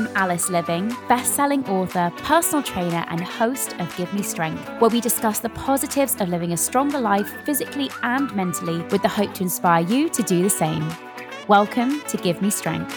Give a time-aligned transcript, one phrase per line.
[0.00, 4.98] I'm Alice Liveing, best-selling author, personal trainer, and host of Give Me Strength, where we
[4.98, 9.42] discuss the positives of living a stronger life physically and mentally with the hope to
[9.42, 10.90] inspire you to do the same.
[11.48, 12.96] Welcome to Give Me Strength.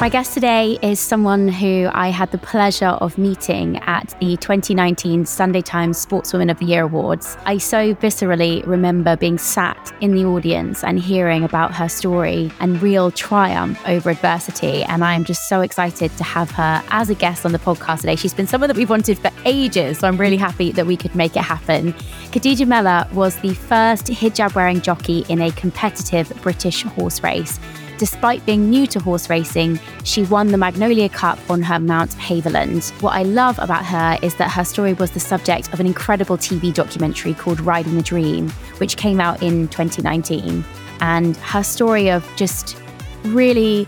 [0.00, 5.26] My guest today is someone who I had the pleasure of meeting at the 2019
[5.26, 7.36] Sunday Times Sportswoman of the Year Awards.
[7.46, 12.80] I so viscerally remember being sat in the audience and hearing about her story and
[12.80, 14.84] real triumph over adversity.
[14.84, 18.14] And I'm just so excited to have her as a guest on the podcast today.
[18.14, 21.16] She's been someone that we've wanted for ages, so I'm really happy that we could
[21.16, 21.92] make it happen.
[22.30, 27.58] Khadijah Mellah was the first hijab wearing jockey in a competitive British horse race.
[27.98, 32.90] Despite being new to horse racing, she won the Magnolia Cup on her Mount Haverland.
[33.02, 36.36] What I love about her is that her story was the subject of an incredible
[36.36, 40.64] TV documentary called Riding the Dream, which came out in 2019.
[41.00, 42.76] And her story of just
[43.24, 43.84] really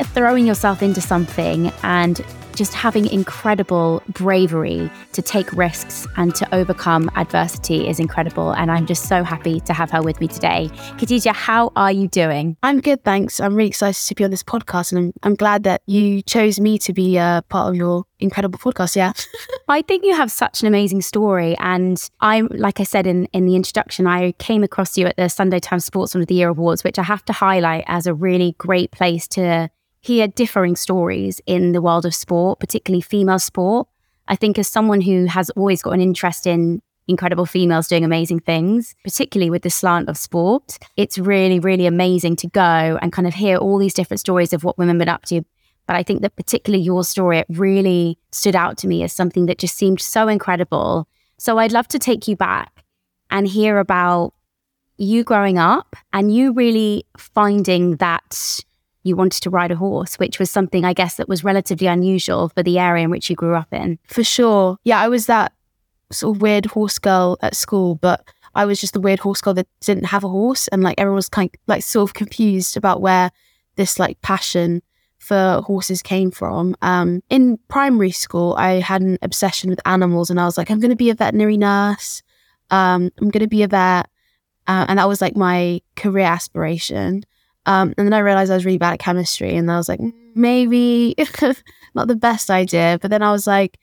[0.00, 7.10] throwing yourself into something and just having incredible bravery to take risks and to overcome
[7.16, 8.52] adversity is incredible.
[8.52, 10.70] And I'm just so happy to have her with me today.
[10.98, 12.56] Khadijah, how are you doing?
[12.62, 13.40] I'm good, thanks.
[13.40, 16.60] I'm really excited to be on this podcast, and I'm, I'm glad that you chose
[16.60, 18.96] me to be a part of your incredible podcast.
[18.96, 19.12] Yeah.
[19.68, 21.56] I think you have such an amazing story.
[21.58, 25.28] And I'm, like I said in, in the introduction, I came across you at the
[25.28, 28.54] Sunday Times Sportsman of the Year Awards, which I have to highlight as a really
[28.58, 29.70] great place to
[30.02, 33.88] hear differing stories in the world of sport, particularly female sport.
[34.28, 38.40] I think as someone who has always got an interest in incredible females doing amazing
[38.40, 43.28] things, particularly with the slant of sport, it's really, really amazing to go and kind
[43.28, 45.42] of hear all these different stories of what women have been up to.
[45.86, 49.46] But I think that particularly your story, it really stood out to me as something
[49.46, 51.08] that just seemed so incredible.
[51.38, 52.84] So I'd love to take you back
[53.30, 54.34] and hear about
[54.96, 58.60] you growing up and you really finding that
[59.02, 62.48] you wanted to ride a horse, which was something I guess that was relatively unusual
[62.48, 63.98] for the area in which you grew up in.
[64.06, 64.78] For sure.
[64.84, 65.52] Yeah, I was that
[66.10, 68.24] sort of weird horse girl at school, but
[68.54, 70.68] I was just the weird horse girl that didn't have a horse.
[70.68, 73.30] And like everyone was kind of like sort of confused about where
[73.76, 74.82] this like passion
[75.18, 76.76] for horses came from.
[76.82, 80.80] Um, in primary school, I had an obsession with animals and I was like, I'm
[80.80, 82.22] going to be a veterinary nurse.
[82.70, 84.08] Um, I'm going to be a vet.
[84.66, 87.24] Uh, and that was like my career aspiration.
[87.66, 90.00] Um, and then I realized I was really bad at chemistry, and I was like,
[90.34, 91.14] maybe
[91.94, 92.98] not the best idea.
[93.00, 93.78] But then I was like,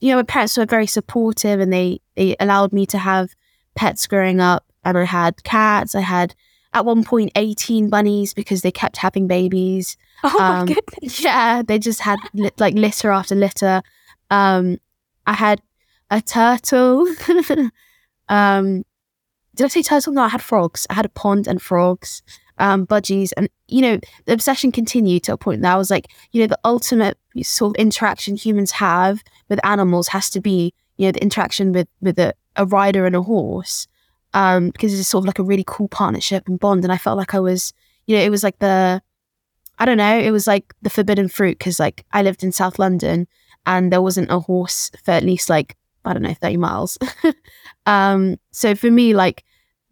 [0.00, 3.30] you know, my parents were very supportive, and they they allowed me to have
[3.76, 4.64] pets growing up.
[4.84, 5.94] And I had cats.
[5.94, 6.34] I had
[6.72, 9.96] at one point 18 bunnies because they kept having babies.
[10.26, 11.20] Oh my Um, goodness.
[11.22, 13.82] Yeah, they just had li- like litter after litter.
[14.30, 14.78] Um,
[15.26, 15.60] I had
[16.10, 17.06] a turtle.
[18.28, 18.84] um,
[19.54, 20.12] did I say turtle?
[20.12, 20.86] No, I had frogs.
[20.90, 22.22] I had a pond and frogs,
[22.58, 26.08] um, budgies, and you know the obsession continued to a point that I was like,
[26.32, 31.06] you know, the ultimate sort of interaction humans have with animals has to be, you
[31.06, 33.86] know, the interaction with with a, a rider and a horse,
[34.32, 36.84] um, because it's sort of like a really cool partnership and bond.
[36.84, 37.72] And I felt like I was,
[38.06, 39.02] you know, it was like the,
[39.78, 42.78] I don't know, it was like the forbidden fruit because like I lived in South
[42.78, 43.26] London
[43.66, 46.98] and there wasn't a horse for at least like I don't know, 30 miles.
[47.86, 49.44] um, so for me, like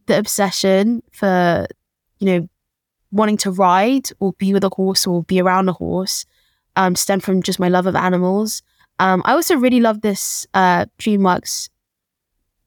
[0.07, 1.67] the obsession for,
[2.19, 2.49] you know,
[3.13, 6.25] wanting to ride or be with a horse or be around a horse
[6.77, 8.63] um, stemmed from just my love of animals.
[8.99, 11.69] Um, I also really love this uh, DreamWorks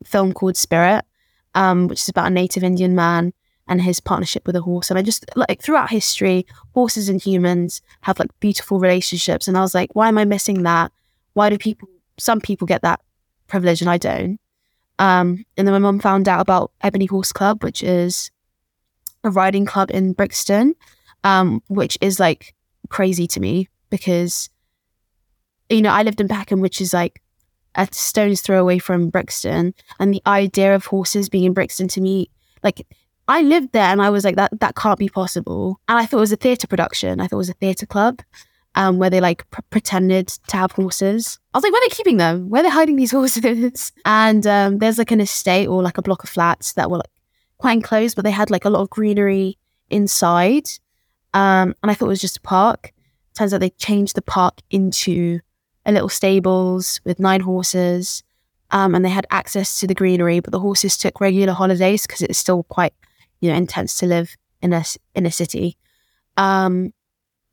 [0.03, 1.03] film called Spirit,
[1.55, 3.33] um, which is about a native Indian man
[3.67, 4.89] and his partnership with a horse.
[4.89, 9.47] And I just like throughout history, horses and humans have like beautiful relationships.
[9.47, 10.91] And I was like, why am I missing that?
[11.33, 13.01] Why do people, some people get that
[13.47, 14.39] privilege and I don't?
[14.99, 18.31] Um, and then my mum found out about Ebony Horse Club, which is
[19.25, 20.75] a riding club in Brixton,
[21.23, 22.53] um, which is like
[22.89, 24.49] crazy to me because,
[25.69, 27.21] you know, I lived in Peckham, which is like
[27.75, 29.73] a stone's throw away from Brixton.
[29.99, 32.29] And the idea of horses being in Brixton to me,
[32.63, 32.85] like,
[33.27, 35.79] I lived there and I was like, that that can't be possible.
[35.87, 37.19] And I thought it was a theatre production.
[37.19, 38.21] I thought it was a theatre club.
[38.75, 41.39] um, where they like pr- pretended to have horses.
[41.53, 42.49] I was like, where are they keeping them?
[42.49, 43.91] Where are they hiding these horses?
[44.05, 47.09] and um, there's like an estate or like a block of flats that were like
[47.57, 49.57] quite enclosed, but they had like a lot of greenery
[49.89, 50.67] inside.
[51.33, 52.91] Um, and I thought it was just a park.
[53.33, 55.39] Turns out they changed the park into
[55.85, 58.23] a little stables with nine horses.
[58.71, 62.21] Um, and they had access to the greenery, but the horses took regular holidays because
[62.21, 62.93] it's still quite,
[63.39, 65.77] you know, intense to live in a in a city.
[66.37, 66.93] Um,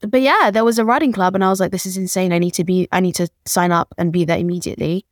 [0.01, 2.33] but yeah, there was a riding club, and I was like, this is insane.
[2.33, 5.07] I need to be, I need to sign up and be there immediately.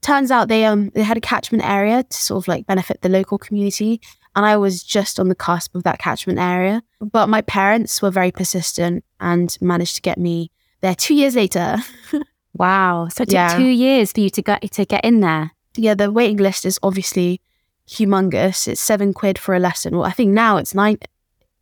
[0.00, 3.08] Turns out they um they had a catchment area to sort of like benefit the
[3.08, 4.00] local community,
[4.38, 6.82] and I was just on the cusp of that catchment area.
[7.00, 11.76] But my parents were very persistent and managed to get me there two years later.
[12.54, 13.08] wow!
[13.10, 13.56] So it took Yeah.
[13.56, 15.50] two years for you to get to get in there.
[15.76, 17.40] yeah, the waiting list is obviously
[17.88, 18.68] humongous.
[18.68, 19.96] It's seven quid for a lesson.
[19.96, 20.98] Well, I think now it's nine.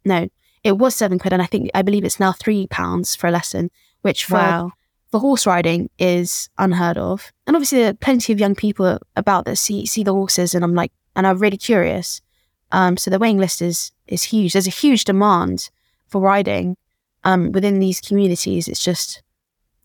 [0.04, 0.28] No,
[0.64, 3.30] it was seven quid, and I think I believe it's now three pounds for a
[3.30, 3.70] lesson,
[4.02, 4.36] which for
[5.12, 7.32] for horse riding is unheard of.
[7.46, 10.64] And obviously, there are plenty of young people about that see see the horses, and
[10.64, 12.20] I'm like, and I'm really curious.
[12.72, 14.52] Um, so the waiting list is is huge.
[14.52, 15.70] There's a huge demand
[16.08, 16.76] for riding
[17.24, 18.68] um, within these communities.
[18.68, 19.22] It's just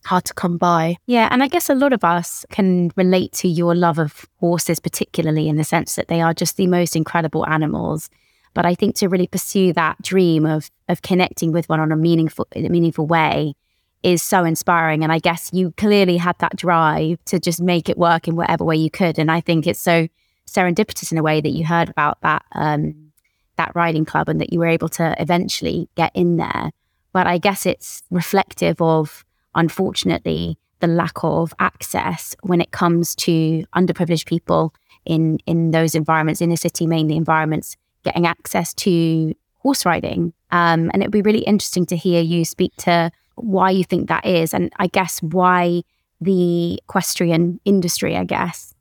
[0.04, 0.96] hard to come by.
[1.06, 4.80] Yeah, and I guess a lot of us can relate to your love of horses,
[4.80, 8.10] particularly in the sense that they are just the most incredible animals.
[8.54, 11.96] But I think to really pursue that dream of of connecting with one on a
[11.96, 13.54] meaningful in a meaningful way
[14.02, 15.02] is so inspiring.
[15.02, 18.64] And I guess you clearly had that drive to just make it work in whatever
[18.64, 19.18] way you could.
[19.18, 20.08] And I think it's so
[20.52, 23.12] serendipitous in a way that you heard about that um,
[23.56, 26.70] that riding club and that you were able to eventually get in there.
[27.12, 33.64] But I guess it's reflective of unfortunately, the lack of access when it comes to
[33.74, 39.86] underprivileged people in in those environments, in the city, mainly environments, getting access to horse
[39.86, 40.32] riding.
[40.50, 44.26] Um, and it'd be really interesting to hear you speak to why you think that
[44.26, 45.82] is, and I guess why
[46.20, 48.71] the equestrian industry, I guess,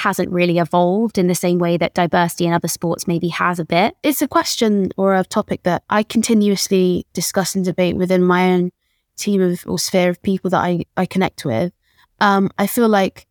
[0.00, 3.64] hasn't really evolved in the same way that diversity in other sports maybe has a
[3.64, 3.94] bit.
[4.02, 8.72] it's a question or a topic that I continuously discuss and debate within my own
[9.16, 11.72] team of or sphere of people that I, I connect with.
[12.20, 13.26] Um, I feel like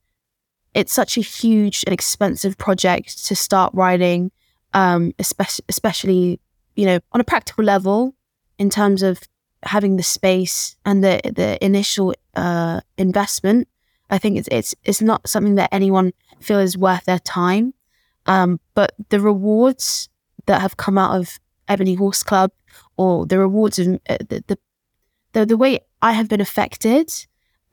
[0.74, 4.31] it's such a huge and expensive project to start writing,
[4.74, 6.39] um, especially, especially
[6.75, 8.13] you know on a practical level
[8.57, 9.19] in terms of
[9.63, 13.68] having the space and the the initial uh, investment.
[14.12, 17.74] I think it's it's it's not something that anyone feel is worth their time.
[18.26, 20.10] Um, but the rewards
[20.46, 22.52] that have come out of Ebony Horse Club
[22.98, 24.44] or the rewards of uh, the,
[25.34, 27.12] the the way I have been affected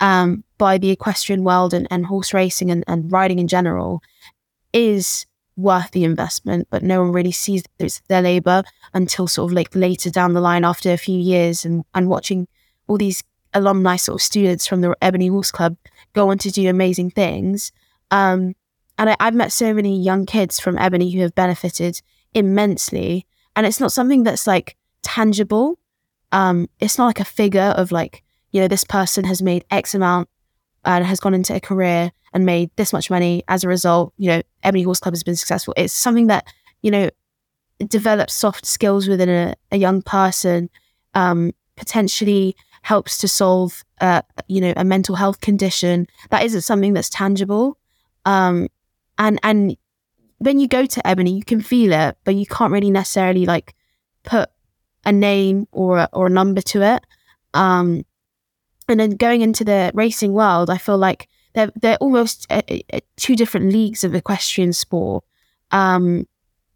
[0.00, 4.02] um, by the equestrian world and, and horse racing and, and riding in general
[4.72, 5.26] is
[5.56, 9.74] worth the investment, but no one really sees it's their labor until sort of like
[9.74, 12.46] later down the line after a few years and, and watching
[12.86, 13.24] all these
[13.54, 15.76] alumni sort of students from the Ebony Horse Club
[16.12, 17.72] go on to do amazing things.
[18.10, 18.54] Um,
[18.98, 22.00] and I, I've met so many young kids from Ebony who have benefited
[22.34, 23.26] immensely.
[23.54, 25.78] And it's not something that's like tangible.
[26.32, 28.22] Um, it's not like a figure of like,
[28.52, 30.28] you know, this person has made X amount
[30.84, 34.12] and has gone into a career and made this much money as a result.
[34.18, 35.74] You know, Ebony Horse Club has been successful.
[35.76, 36.46] It's something that,
[36.82, 37.10] you know,
[37.88, 40.70] develops soft skills within a, a young person,
[41.14, 46.06] um, potentially helps to solve, uh, you know, a mental health condition.
[46.30, 47.78] That isn't something that's tangible.
[48.26, 48.68] Um,
[49.16, 49.76] and, and
[50.38, 53.74] when you go to Ebony, you can feel it, but you can't really necessarily like
[54.24, 54.50] put
[55.06, 57.06] a name or a, or a number to it.
[57.54, 58.04] Um,
[58.88, 62.62] and then going into the racing world, I feel like they're they're almost uh,
[62.92, 65.24] uh, two different leagues of equestrian sport.
[65.70, 66.28] Um,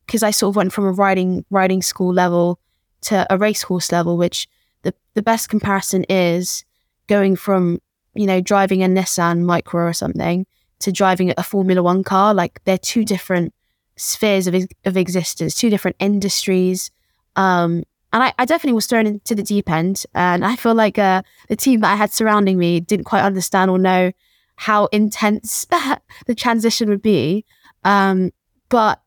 [0.07, 2.59] because I sort of went from a riding riding school level
[3.03, 4.49] to a racehorse level, which
[4.83, 6.65] the the best comparison is
[7.07, 7.81] going from
[8.15, 10.47] you know driving a Nissan Micra or something
[10.81, 12.35] to driving a Formula One car.
[12.35, 13.55] Like they're two different
[13.97, 16.91] spheres of of existence, two different industries.
[17.37, 20.05] Um, and I, I definitely was thrown into the deep end.
[20.15, 23.71] And I feel like uh, the team that I had surrounding me didn't quite understand
[23.71, 24.13] or know
[24.57, 25.67] how intense
[26.27, 27.45] the transition would be.
[27.85, 28.33] Um,
[28.69, 29.01] but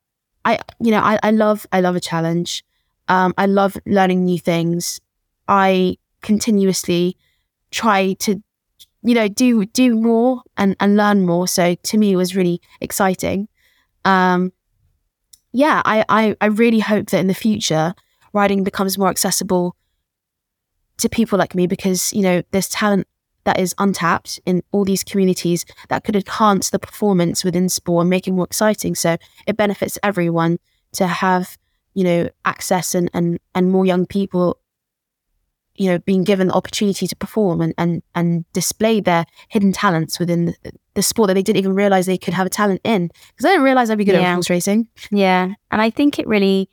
[0.45, 2.63] I, you know, I, I love, I love a challenge.
[3.07, 4.99] Um, I love learning new things.
[5.47, 7.17] I continuously
[7.71, 8.41] try to,
[9.03, 11.47] you know, do do more and, and learn more.
[11.47, 13.47] So to me, it was really exciting.
[14.05, 14.51] Um,
[15.51, 17.93] yeah, I, I, I really hope that in the future,
[18.33, 19.75] riding becomes more accessible
[20.97, 23.07] to people like me because you know there's talent
[23.45, 28.09] that is untapped in all these communities that could enhance the performance within sport and
[28.09, 29.17] make it more exciting so
[29.47, 30.59] it benefits everyone
[30.93, 31.57] to have
[31.93, 34.57] you know access and and, and more young people
[35.75, 40.19] you know, being given the opportunity to perform and, and, and display their hidden talents
[40.19, 43.09] within the, the sport that they didn't even realize they could have a talent in.
[43.29, 44.31] Because I didn't realize I'd be good Yeah.
[44.31, 44.87] at horse racing.
[45.11, 45.53] Yeah.
[45.71, 46.69] And I think it really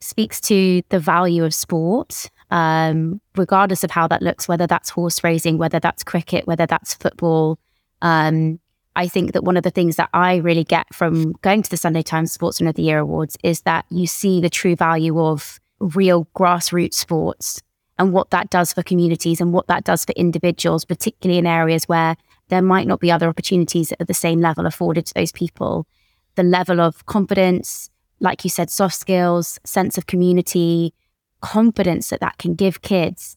[0.00, 5.24] speaks to the value of sport, um, regardless of how that looks, whether that's horse
[5.24, 7.58] racing, whether that's cricket, whether that's football.
[8.02, 8.60] Um,
[8.96, 11.76] I think that one of the things that I really get from going to the
[11.76, 15.58] Sunday Times Sportsman of the Year Awards is that you see the true value of
[15.80, 17.60] real grassroots sports
[17.98, 21.84] and what that does for communities and what that does for individuals, particularly in areas
[21.84, 22.16] where
[22.48, 25.86] there might not be other opportunities at the same level afforded to those people.
[26.34, 30.92] The level of confidence, like you said, soft skills, sense of community,
[31.40, 33.36] confidence that that can give kids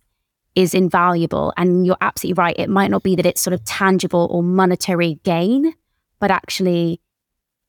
[0.56, 1.54] is invaluable.
[1.56, 2.56] And you're absolutely right.
[2.58, 5.74] It might not be that it's sort of tangible or monetary gain,
[6.20, 7.00] but actually,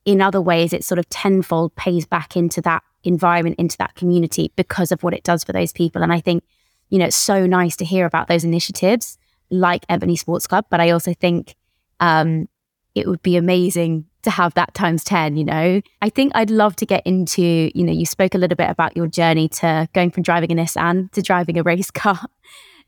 [0.05, 4.51] in other ways, it sort of tenfold pays back into that environment, into that community
[4.55, 6.01] because of what it does for those people.
[6.01, 6.43] And I think,
[6.89, 9.17] you know, it's so nice to hear about those initiatives
[9.49, 10.65] like Ebony Sports Club.
[10.69, 11.55] But I also think
[11.99, 12.47] um,
[12.95, 15.81] it would be amazing to have that times 10 you know?
[16.01, 18.95] I think i'd love to get into you know you spoke a little bit about
[18.95, 22.19] your journey to going from driving a nissan to driving a race car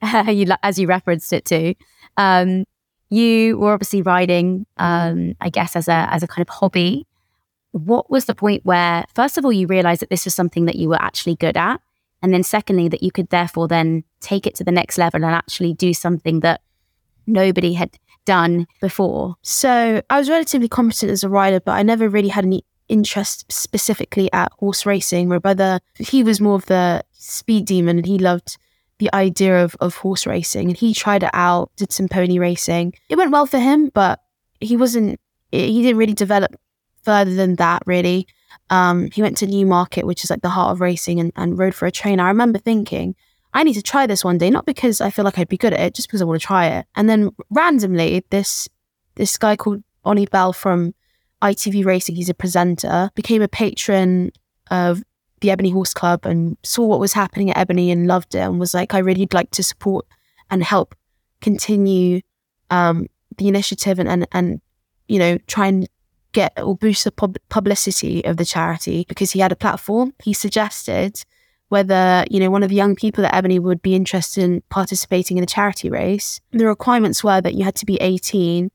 [0.28, 1.74] you, as you referenced it to
[2.18, 2.66] um,
[3.10, 7.08] you were obviously riding um, i guess as a as a kind of hobby.
[7.74, 10.76] What was the point where first of all you realized that this was something that
[10.76, 11.80] you were actually good at
[12.22, 15.34] and then secondly that you could therefore then take it to the next level and
[15.34, 16.62] actually do something that
[17.28, 22.08] nobody had done before So I was relatively competent as a rider, but I never
[22.08, 25.30] really had any interest specifically at horse racing.
[25.30, 28.58] My brother, he was more of the speed demon and he loved
[29.00, 32.94] the idea of, of horse racing and he tried it out, did some pony racing.
[33.10, 34.20] It went well for him, but
[34.60, 35.20] he wasn't,
[35.52, 36.56] he didn't really develop
[37.02, 38.28] further than that, really.
[38.70, 41.76] Um, he went to Newmarket, which is like the heart of racing, and, and rode
[41.76, 42.24] for a trainer.
[42.24, 43.16] I remember thinking,
[43.54, 45.74] I need to try this one day, not because I feel like I'd be good
[45.74, 46.86] at it, just because I want to try it.
[46.96, 48.68] And then randomly, this
[49.16, 50.94] this guy called Oli Bell from
[51.42, 54.32] ITV Racing, he's a presenter, became a patron
[54.70, 55.04] of
[55.42, 58.60] the Ebony Horse Club and saw what was happening at Ebony and loved it and
[58.60, 60.06] was like, I really would like to support
[60.50, 60.96] and help
[61.42, 62.22] continue
[62.70, 64.62] um, the initiative and, and, and,
[65.08, 65.90] you know, try and
[66.34, 70.14] get or boost the pub- publicity of the charity because he had a platform.
[70.24, 71.24] He suggested
[71.70, 75.38] whether, you know, one of the young people at Ebony would be interested in participating
[75.38, 76.42] in a charity race.
[76.52, 78.70] The requirements were that you had to be 18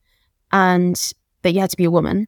[0.53, 2.27] and that you had to be a woman.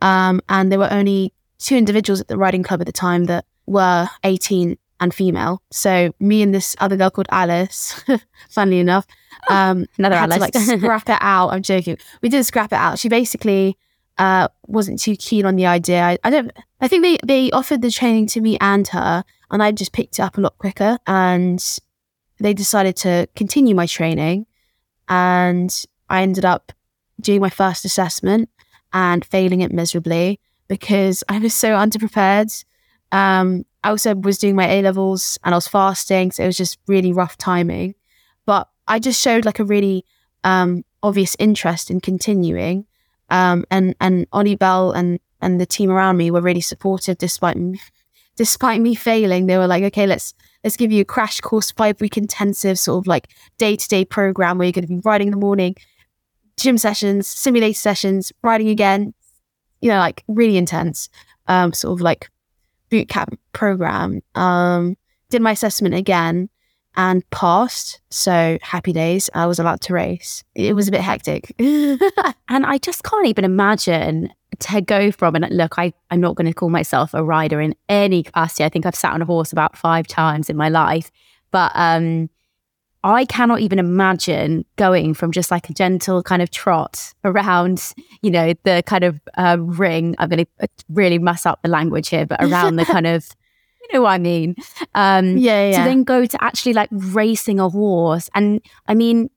[0.00, 3.46] Um, and there were only two individuals at the riding club at the time that
[3.66, 5.62] were 18 and female.
[5.70, 8.04] So me and this other girl called Alice,
[8.50, 9.06] funnily enough,
[9.48, 10.54] um, Another had to Alice.
[10.54, 11.48] like scrap it out.
[11.48, 11.98] I'm joking.
[12.20, 12.98] We did scrap it out.
[12.98, 13.78] She basically
[14.18, 16.02] uh, wasn't too keen on the idea.
[16.02, 16.52] I, I don't.
[16.80, 20.18] I think they they offered the training to me and her, and I just picked
[20.18, 20.98] it up a lot quicker.
[21.06, 21.64] And
[22.38, 24.46] they decided to continue my training,
[25.08, 26.72] and I ended up
[27.20, 28.48] doing my first assessment
[28.92, 32.64] and failing it miserably because I was so underprepared.
[33.12, 36.56] Um, I also was doing my A levels and I was fasting, so it was
[36.56, 37.94] just really rough timing.
[38.46, 40.04] But I just showed like a really
[40.44, 42.86] um, obvious interest in continuing.
[43.32, 47.56] Um, and and Oli Bell and and the team around me were really supportive despite
[47.56, 47.80] me,
[48.36, 49.46] despite me failing.
[49.46, 53.02] They were like, okay, let's let's give you a crash course, five week intensive sort
[53.02, 55.74] of like day to day program where you're going to be riding in the morning,
[56.58, 59.14] gym sessions, simulator sessions, riding again.
[59.80, 61.08] You know, like really intense,
[61.48, 62.30] um, sort of like
[62.90, 64.20] boot camp program.
[64.34, 64.96] Um,
[65.30, 66.50] did my assessment again
[66.96, 68.00] and passed.
[68.10, 69.30] So happy days.
[69.34, 70.44] I was allowed to race.
[70.54, 71.54] It was a bit hectic.
[72.48, 76.46] And I just can't even imagine to go from, and look, I, I'm not going
[76.46, 78.62] to call myself a rider in any capacity.
[78.62, 81.10] I think I've sat on a horse about five times in my life.
[81.50, 82.28] But um,
[83.04, 88.30] I cannot even imagine going from just like a gentle kind of trot around, you
[88.30, 90.14] know, the kind of uh, ring.
[90.18, 93.28] I'm going to really mess up the language here, but around the kind of,
[93.92, 94.56] know what I mean?
[94.94, 95.78] Um, yeah, yeah.
[95.78, 98.28] to then go to actually like racing a horse.
[98.34, 99.30] And I mean,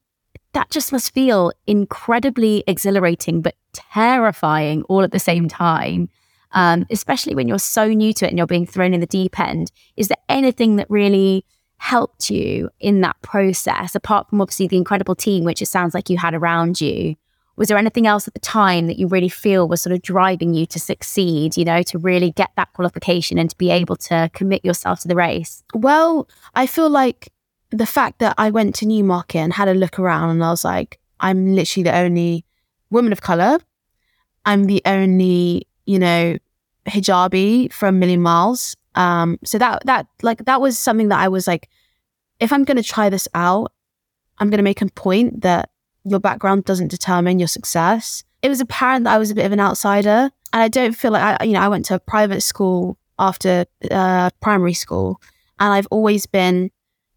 [0.53, 6.09] that just must feel incredibly exhilarating, but terrifying all at the same time.
[6.51, 9.37] Um, especially when you're so new to it and you're being thrown in the deep
[9.37, 9.73] end.
[9.97, 11.43] Is there anything that really
[11.77, 16.09] helped you in that process, apart from obviously the incredible team, which it sounds like
[16.09, 17.15] you had around you?
[17.57, 20.53] Was there anything else at the time that you really feel was sort of driving
[20.53, 24.29] you to succeed, you know, to really get that qualification and to be able to
[24.33, 25.63] commit yourself to the race?
[25.73, 27.31] Well, I feel like
[27.69, 30.65] the fact that I went to Newmarket and had a look around and I was
[30.65, 32.45] like, I'm literally the only
[32.89, 33.59] woman of color.
[34.45, 36.37] I'm the only, you know,
[36.87, 38.75] hijabi from Million Miles.
[38.95, 41.69] Um, so that that like that was something that I was like
[42.39, 43.71] if I'm going to try this out,
[44.37, 45.69] I'm going to make a point that
[46.05, 48.23] your background doesn't determine your success.
[48.41, 50.29] It was apparent that I was a bit of an outsider.
[50.53, 53.65] And I don't feel like I, you know, I went to a private school after
[53.91, 55.21] uh, primary school,
[55.59, 56.71] and I've always been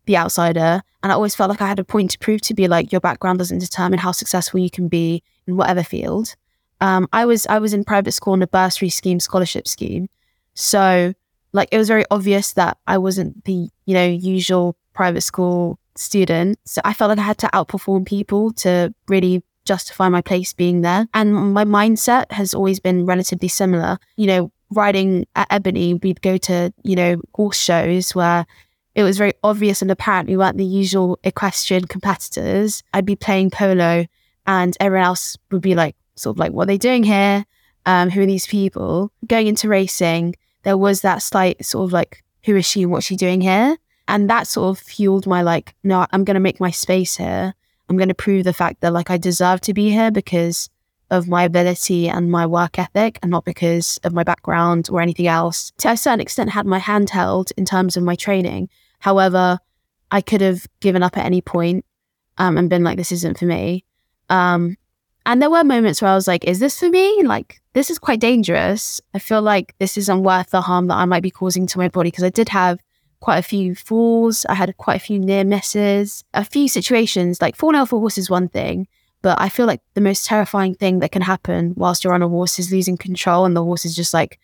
[0.06, 0.82] the outsider.
[1.02, 3.00] And I always felt like I had a point to prove to be like, your
[3.00, 6.34] background doesn't determine how successful you can be in whatever field.
[6.80, 10.08] Um, I was I was in private school in a bursary scheme, scholarship scheme.
[10.54, 11.14] So
[11.52, 16.58] like it was very obvious that I wasn't the, you know, usual private school student.
[16.64, 20.80] So I felt like I had to outperform people to really justify my place being
[20.80, 21.06] there.
[21.12, 23.98] And my mindset has always been relatively similar.
[24.16, 28.46] You know, riding at Ebony, we'd go to, you know, horse shows where
[28.94, 32.82] it was very obvious and apparent we weren't the usual equestrian competitors.
[32.92, 34.06] I'd be playing polo
[34.46, 37.44] and everyone else would be like, sort of like, what are they doing here?
[37.86, 39.12] Um, who are these people?
[39.26, 42.86] Going into racing, there was that slight sort of like, who is she?
[42.86, 43.76] What's she doing here?
[44.08, 47.54] And that sort of fueled my like, no, I'm going to make my space here.
[47.88, 50.70] I'm going to prove the fact that like I deserve to be here because
[51.10, 55.26] of my ability and my work ethic and not because of my background or anything
[55.26, 55.72] else.
[55.78, 58.68] To a certain extent, had my hand held in terms of my training.
[59.00, 59.58] However,
[60.10, 61.84] I could have given up at any point,
[62.38, 63.84] um, and been like, this isn't for me.
[64.28, 64.76] Um,
[65.26, 67.22] and there were moments where I was like, is this for me?
[67.22, 69.00] Like, this is quite dangerous.
[69.12, 71.88] I feel like this isn't worth the harm that I might be causing to my
[71.88, 72.78] body because I did have
[73.20, 74.46] quite a few falls.
[74.48, 78.18] I had quite a few near misses, a few situations like falling off a horse
[78.18, 78.86] is one thing,
[79.22, 82.28] but I feel like the most terrifying thing that can happen whilst you're on a
[82.28, 84.38] horse is losing control and the horse is just like,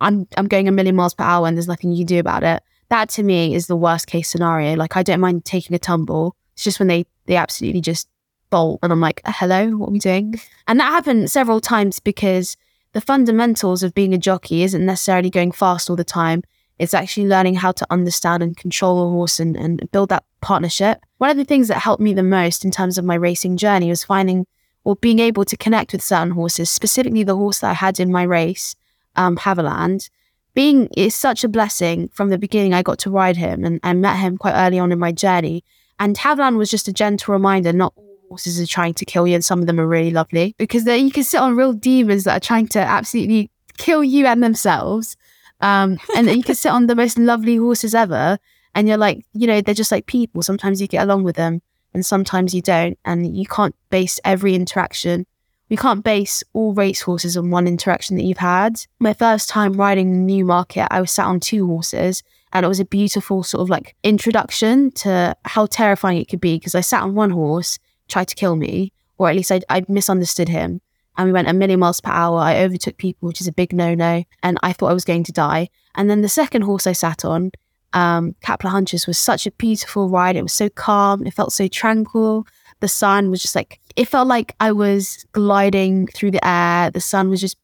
[0.00, 2.42] I'm I'm going a million miles per hour and there's nothing you can do about
[2.42, 2.62] it.
[2.90, 4.74] That to me is the worst case scenario.
[4.76, 6.36] Like I don't mind taking a tumble.
[6.54, 8.08] It's just when they they absolutely just
[8.50, 8.80] bolt.
[8.82, 10.40] And I'm like, hello, what are we doing?
[10.68, 12.56] And that happened several times because
[12.92, 16.42] the fundamentals of being a jockey isn't necessarily going fast all the time.
[16.78, 21.00] It's actually learning how to understand and control a horse and, and build that partnership.
[21.18, 23.88] One of the things that helped me the most in terms of my racing journey
[23.88, 24.46] was finding
[24.82, 28.12] or being able to connect with certain horses, specifically the horse that I had in
[28.12, 28.76] my race,
[29.16, 30.10] um, Haverland.
[30.54, 32.74] Being is such a blessing from the beginning.
[32.74, 35.64] I got to ride him and I met him quite early on in my journey.
[35.98, 39.34] And Haverland was just a gentle reminder, not all horses are trying to kill you,
[39.34, 42.36] and some of them are really lovely because you can sit on real demons that
[42.36, 45.16] are trying to absolutely kill you and themselves.
[45.64, 48.38] Um, and you can sit on the most lovely horses ever,
[48.74, 50.42] and you're like, you know, they're just like people.
[50.42, 51.62] Sometimes you get along with them,
[51.94, 55.26] and sometimes you don't, and you can't base every interaction.
[55.70, 58.84] You can't base all race horses on one interaction that you've had.
[58.98, 62.22] My first time riding Newmarket, I was sat on two horses,
[62.52, 66.56] and it was a beautiful sort of like introduction to how terrifying it could be
[66.56, 69.82] because I sat on one horse tried to kill me, or at least I, I
[69.88, 70.82] misunderstood him.
[71.16, 72.38] And we went a million miles per hour.
[72.38, 74.24] I overtook people, which is a big no no.
[74.42, 75.68] And I thought I was going to die.
[75.94, 77.52] And then the second horse I sat on,
[77.92, 80.36] um, Capler Hunches, was such a beautiful ride.
[80.36, 81.26] It was so calm.
[81.26, 82.46] It felt so tranquil.
[82.80, 86.90] The sun was just like, it felt like I was gliding through the air.
[86.90, 87.56] The sun was just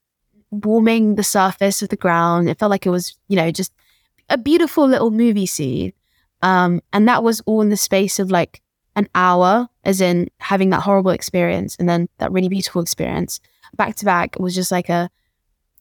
[0.50, 2.48] warming the surface of the ground.
[2.48, 3.72] It felt like it was, you know, just
[4.28, 5.92] a beautiful little movie scene.
[6.42, 8.62] Um, and that was all in the space of like
[8.96, 13.40] an hour, as in having that horrible experience and then that really beautiful experience
[13.76, 15.10] back to back was just like a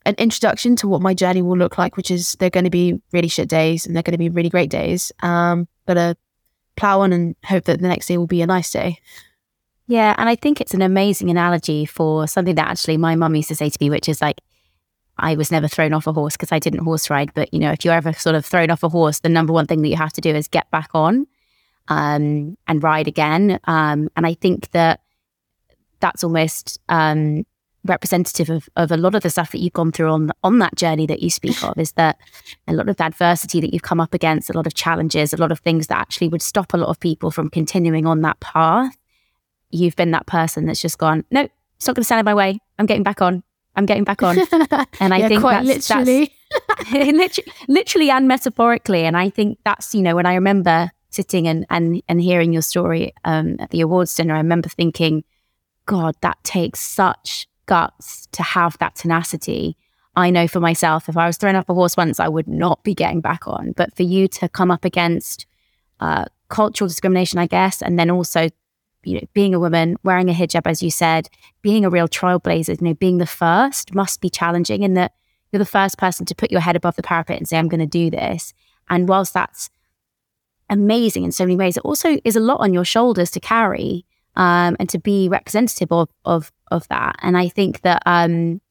[0.05, 2.99] an introduction to what my journey will look like, which is they're going to be
[3.11, 5.11] really shit days and they're going to be really great days.
[5.21, 6.13] Um, but uh,
[6.77, 8.99] plow on and hope that the next day will be a nice day.
[9.87, 13.49] Yeah, and I think it's an amazing analogy for something that actually my mum used
[13.49, 14.39] to say to me, which is like,
[15.17, 17.33] I was never thrown off a horse because I didn't horse ride.
[17.33, 19.67] But you know, if you're ever sort of thrown off a horse, the number one
[19.67, 21.27] thing that you have to do is get back on
[21.89, 23.59] um, and ride again.
[23.65, 25.01] Um, and I think that
[25.99, 27.45] that's almost um,
[27.85, 30.75] representative of, of a lot of the stuff that you've gone through on on that
[30.75, 31.77] journey that you speak of.
[31.77, 32.17] Is that
[32.67, 35.51] a lot of adversity that you've come up against, a lot of challenges, a lot
[35.51, 38.95] of things that actually would stop a lot of people from continuing on that path.
[39.71, 41.47] You've been that person that's just gone, no,
[41.77, 42.59] it's not going to stand in my way.
[42.77, 43.43] I'm getting back on.
[43.75, 44.37] I'm getting back on.
[44.99, 46.33] And I yeah, think quite that's, literally.
[46.67, 49.05] that's literally, literally and metaphorically.
[49.05, 52.61] And I think that's, you know, when I remember sitting and and and hearing your
[52.61, 55.23] story um, at the awards dinner, I remember thinking,
[55.85, 59.77] God, that takes such guts to have that tenacity.
[60.15, 62.83] I know for myself, if I was thrown off a horse once, I would not
[62.83, 63.73] be getting back on.
[63.73, 65.45] But for you to come up against
[65.99, 68.49] uh, cultural discrimination, I guess, and then also,
[69.03, 71.29] you know, being a woman, wearing a hijab, as you said,
[71.61, 75.13] being a real trailblazer, you know, being the first must be challenging in that
[75.51, 77.79] you're the first person to put your head above the parapet and say, I'm going
[77.79, 78.53] to do this.
[78.89, 79.69] And whilst that's
[80.69, 81.77] amazing in so many ways.
[81.77, 84.05] It also is a lot on your shoulders to carry
[84.35, 87.15] um, and to be representative of of of that.
[87.21, 88.61] And I think that, um,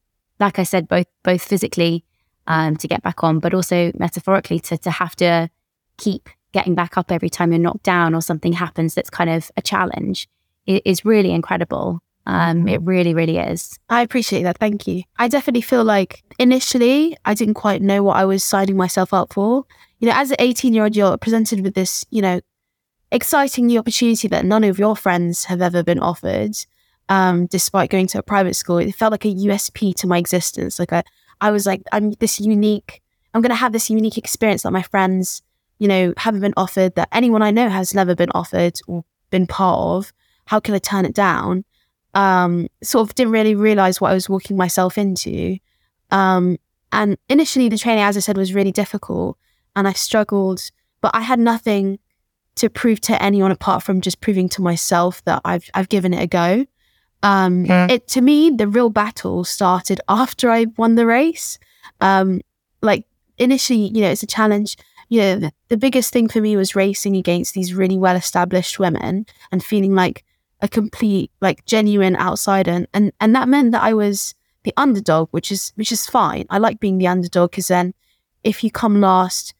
[0.40, 2.04] like I said, both both physically
[2.46, 5.50] um, to get back on, but also metaphorically to to have to
[5.96, 9.50] keep getting back up every time you're knocked down or something happens that's kind of
[9.56, 10.28] a challenge
[10.66, 12.00] is really incredible.
[12.26, 13.78] Um, it really, really is.
[13.88, 14.58] I appreciate that.
[14.58, 15.02] Thank you.
[15.18, 19.32] I definitely feel like initially I didn't quite know what I was signing myself up
[19.32, 19.64] for.
[19.98, 22.40] You know, as an 18 year old, you're presented with this, you know,
[23.11, 26.56] exciting new opportunity that none of your friends have ever been offered.
[27.08, 30.78] Um, despite going to a private school, it felt like a USP to my existence.
[30.78, 31.02] Like I,
[31.40, 33.02] I was like, I'm this unique.
[33.32, 35.42] I'm going to have this unique experience that my friends,
[35.78, 36.94] you know, haven't been offered.
[36.96, 40.12] That anyone I know has never been offered or been part of.
[40.46, 41.64] How can I turn it down?
[42.14, 45.58] um, sort of didn't really realize what I was walking myself into.
[46.11, 46.58] Um,
[46.90, 49.37] and initially, the training, as I said, was really difficult
[49.76, 51.98] and I struggled, but I had nothing
[52.57, 56.22] to prove to anyone apart from just proving to myself that I've, I've given it
[56.22, 56.66] a go.
[57.22, 57.90] Um, mm.
[57.90, 61.59] It to me, the real battle started after I won the race.
[62.00, 62.40] Um,
[62.83, 63.07] like
[63.38, 64.76] initially, you know, it's a challenge.
[65.09, 68.78] You know, the, the biggest thing for me was racing against these really well established
[68.78, 70.24] women and feeling like
[70.61, 72.72] a complete, like genuine outsider.
[72.72, 76.44] And, and, and that meant that I was the underdog, which is, which is fine.
[76.50, 77.94] I like being the underdog because then
[78.44, 79.54] if you come last,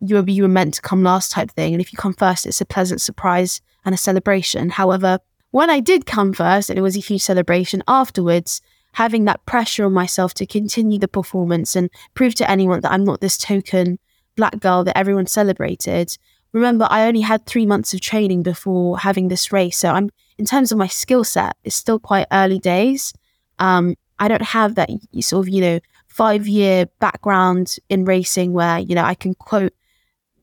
[0.00, 1.72] you were, you were meant to come last type thing.
[1.72, 4.70] And if you come first, it's a pleasant surprise and a celebration.
[4.70, 5.18] However,
[5.50, 8.60] when I did come first and it was a huge celebration afterwards,
[8.92, 13.04] having that pressure on myself to continue the performance and prove to anyone that I'm
[13.04, 13.98] not this token
[14.36, 16.16] black girl that everyone celebrated.
[16.52, 19.78] Remember, I only had three months of training before having this race.
[19.78, 23.12] So I'm in terms of my skill set, it's still quite early days.
[23.58, 28.78] Um, I don't have that sort of, you know, five year background in racing where,
[28.78, 29.72] you know, I can quote,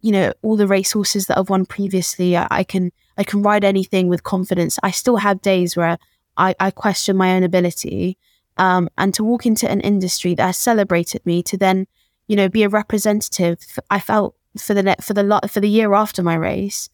[0.01, 2.35] you know, all the racehorses that I've won previously.
[2.35, 4.79] I, I can, I can ride anything with confidence.
[4.83, 5.97] I still have days where
[6.37, 8.17] I, I question my own ability.
[8.57, 11.87] Um, and to walk into an industry that has celebrated me to then,
[12.27, 15.69] you know, be a representative, I felt for the net, for the lot, for the
[15.69, 16.89] year after my race,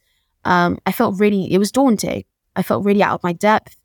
[0.45, 2.23] um, I felt really, it was daunting.
[2.55, 3.75] I felt really out of my depth.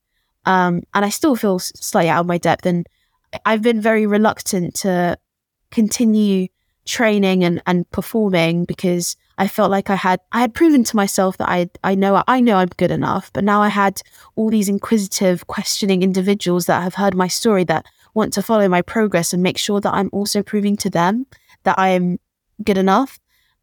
[0.44, 2.66] Um, and I still feel slightly out of my depth.
[2.66, 2.86] And
[3.44, 5.18] I've been very reluctant to
[5.70, 6.48] continue
[6.84, 11.38] training and, and performing because I felt like I had I had proven to myself
[11.38, 13.32] that I I know I know I'm good enough.
[13.32, 14.02] But now I had
[14.36, 18.82] all these inquisitive, questioning individuals that have heard my story that want to follow my
[18.82, 21.26] progress and make sure that I'm also proving to them
[21.62, 22.18] that I am
[22.62, 23.18] good enough.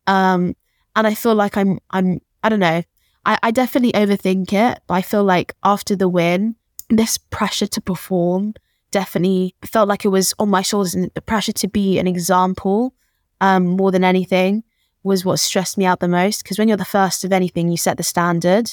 [0.07, 0.55] Um,
[0.95, 2.83] and I feel like I'm I'm I don't know
[3.25, 6.55] I, I definitely overthink it, but I feel like after the win,
[6.89, 8.55] this pressure to perform
[8.91, 12.93] definitely felt like it was on my shoulders and the pressure to be an example
[13.41, 14.63] um, more than anything
[15.03, 17.77] was what stressed me out the most because when you're the first of anything you
[17.77, 18.71] set the standard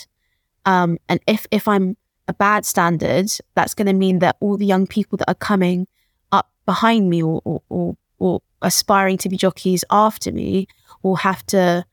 [0.64, 1.96] um, and if if i'm
[2.28, 5.86] a bad standard that's going to mean that all the young people that are coming
[6.32, 10.66] up behind me or, or, or, or aspiring to be jockeys after me
[11.02, 11.84] will have to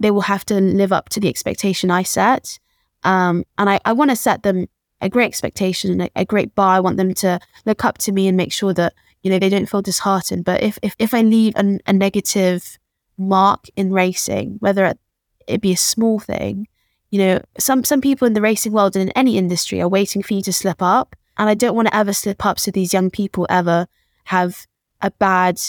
[0.00, 2.58] they will have to live up to the expectation I set.
[3.04, 4.66] Um, and I, I want to set them
[5.00, 6.76] a great expectation, a, a great bar.
[6.76, 9.48] I want them to look up to me and make sure that, you know, they
[9.48, 10.44] don't feel disheartened.
[10.44, 12.78] But if, if, if I leave an, a negative
[13.16, 14.94] mark in racing, whether
[15.46, 16.68] it be a small thing,
[17.10, 20.22] you know, some, some people in the racing world and in any industry are waiting
[20.22, 21.16] for you to slip up.
[21.36, 23.86] And I don't want to ever slip up so these young people ever
[24.24, 24.66] have
[25.00, 25.60] a bad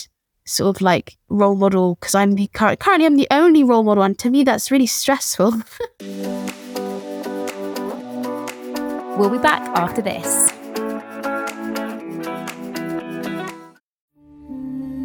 [0.50, 4.18] sort of like role model because I'm the currently I'm the only role model, and
[4.20, 5.52] to me that's really stressful.
[9.20, 10.59] we'll be back after this.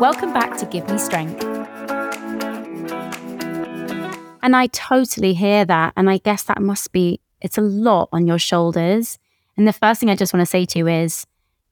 [0.00, 1.42] Welcome back to Give Me Strength.
[4.42, 5.94] And I totally hear that.
[5.96, 9.18] And I guess that must be, it's a lot on your shoulders.
[9.56, 11.26] And the first thing I just want to say to you is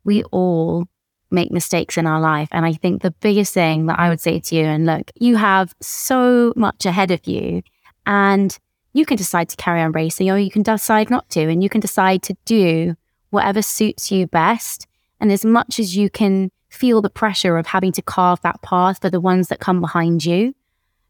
[0.04, 0.86] we all
[1.30, 2.48] make mistakes in our life.
[2.52, 5.36] And I think the biggest thing that I would say to you, and look, you
[5.36, 7.62] have so much ahead of you,
[8.06, 8.58] and
[8.94, 11.68] you can decide to carry on racing or you can decide not to, and you
[11.68, 12.94] can decide to do
[13.30, 14.86] whatever suits you best.
[15.20, 19.00] And as much as you can feel the pressure of having to carve that path
[19.00, 20.54] for the ones that come behind you,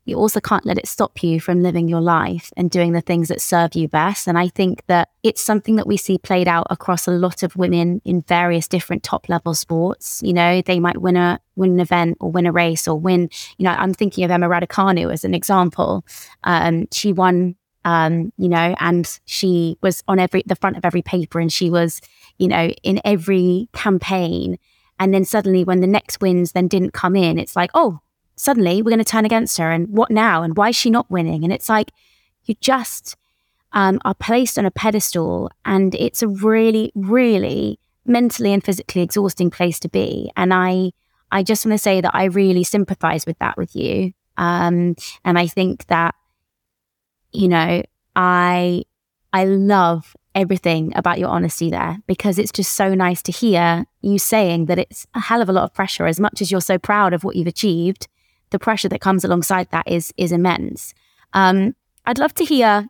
[0.09, 3.29] you also can't let it stop you from living your life and doing the things
[3.29, 4.27] that serve you best.
[4.27, 7.57] And I think that it's something that we see played out across a lot of
[7.57, 10.23] women in various different top level sports.
[10.25, 13.29] You know, they might win a win an event or win a race or win,
[13.59, 16.07] you know, I'm thinking of Emma Raducanu as an example.
[16.45, 21.03] Um, she won um, you know, and she was on every the front of every
[21.03, 22.01] paper and she was,
[22.39, 24.59] you know, in every campaign.
[24.99, 28.01] And then suddenly when the next wins then didn't come in, it's like, oh,
[28.37, 30.43] suddenly we're going to turn against her and what now?
[30.43, 31.45] And why is she not winning?
[31.45, 31.93] And it's like
[32.45, 33.17] you just
[33.73, 39.51] um, are placed on a pedestal and it's a really really mentally and physically exhausting
[39.51, 40.31] place to be.
[40.37, 40.93] And i
[41.31, 44.13] i just want to say that i really sympathize with that with you.
[44.37, 46.15] Um, and i think that
[47.33, 47.83] you know
[48.17, 48.83] i
[49.33, 54.19] i love everything about your honesty there because it's just so nice to hear you
[54.19, 56.79] saying that it's a hell of a lot of pressure as much as you're so
[56.79, 58.07] proud of what you've achieved
[58.51, 60.95] the pressure that comes alongside that is is immense.
[61.33, 62.87] Um, I'd love to hear,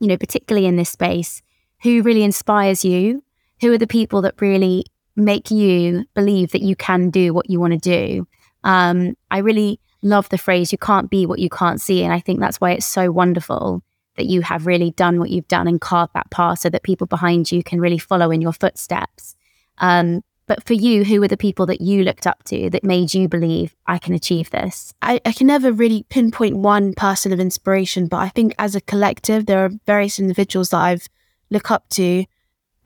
[0.00, 1.42] you know, particularly in this space,
[1.82, 3.22] who really inspires you.
[3.60, 4.84] Who are the people that really
[5.16, 8.28] make you believe that you can do what you want to do?
[8.62, 12.20] Um, I really love the phrase "you can't be what you can't see," and I
[12.20, 13.82] think that's why it's so wonderful
[14.16, 17.06] that you have really done what you've done and carved that path so that people
[17.06, 19.36] behind you can really follow in your footsteps.
[19.78, 23.14] Um, but for you, who were the people that you looked up to that made
[23.14, 24.92] you believe I can achieve this?
[25.02, 28.80] I, I can never really pinpoint one person of inspiration, but I think as a
[28.80, 31.06] collective, there are various individuals that I've
[31.50, 32.24] looked up to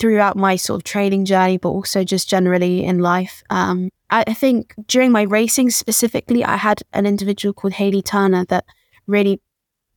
[0.00, 3.44] throughout my sort of training journey, but also just generally in life.
[3.48, 8.64] Um, I, think during my racing specifically, I had an individual called Hayley Turner that
[9.06, 9.40] really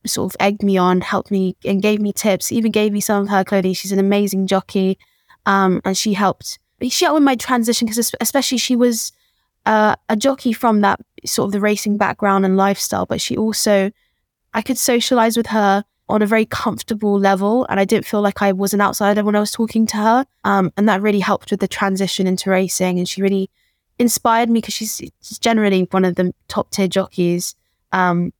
[0.06, 3.22] sort of egged me on, helped me, and gave me tips, even gave me some
[3.22, 3.74] of her clothing.
[3.74, 4.98] She's an amazing jockey.
[5.44, 9.12] Um, and she helped she helped with my transition because especially she was
[9.64, 13.90] uh, a jockey from that sort of the racing background and lifestyle, but she also
[14.54, 18.40] I could socialize with her on a very comfortable level, and I didn't feel like
[18.40, 20.26] I was an outsider when I was talking to her.
[20.44, 23.50] Um, and that really helped with the transition into racing, and she really
[23.98, 27.54] inspired me because she's generally one of the top tier jockeys.
[27.92, 28.32] Um,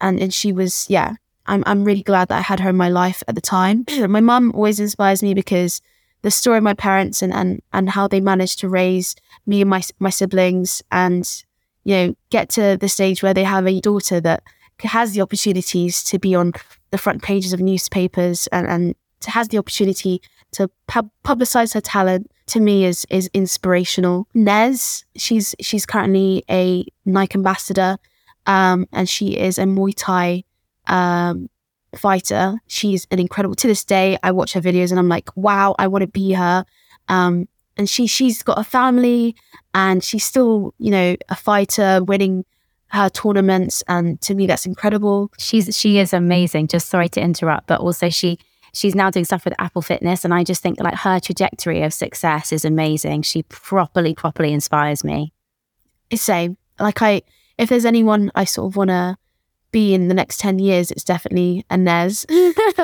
[0.00, 1.14] and and she was yeah,
[1.46, 3.84] I'm I'm really glad that I had her in my life at the time.
[4.08, 5.80] my mum always inspires me because
[6.22, 9.70] the story of my parents and, and, and how they managed to raise me and
[9.70, 11.44] my, my siblings and,
[11.84, 14.42] you know, get to the stage where they have a daughter that
[14.80, 16.52] has the opportunities to be on
[16.90, 18.94] the front pages of newspapers and, and
[19.26, 20.20] has the opportunity
[20.52, 24.26] to pub- publicize her talent to me is is inspirational.
[24.34, 27.98] Nez, she's she's currently a Nike ambassador,
[28.46, 30.44] um, and she is a Muay Thai
[30.86, 31.48] um,
[31.96, 32.60] fighter.
[32.66, 33.54] She's an incredible.
[33.56, 36.32] To this day, I watch her videos and I'm like, wow, I want to be
[36.32, 36.64] her.
[37.08, 39.36] Um, and she she's got a family
[39.72, 42.44] and she's still, you know, a fighter, winning
[42.88, 43.82] her tournaments.
[43.88, 45.30] And to me, that's incredible.
[45.38, 46.68] She's she is amazing.
[46.68, 48.38] Just sorry to interrupt, but also she
[48.72, 51.92] she's now doing stuff with Apple Fitness, and I just think like her trajectory of
[51.92, 53.22] success is amazing.
[53.22, 55.32] She properly properly inspires me.
[56.14, 56.56] Same.
[56.78, 57.22] Like I,
[57.58, 59.16] if there's anyone I sort of want to
[59.72, 62.26] be in the next 10 years, it's definitely Inez.